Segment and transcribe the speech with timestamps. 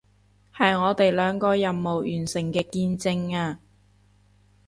[0.55, 3.59] 係我哋兩個任務完成嘅見證啊